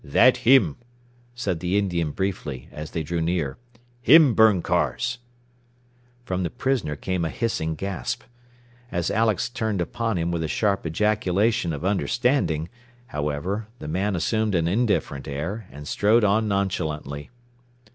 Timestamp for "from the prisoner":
6.25-6.95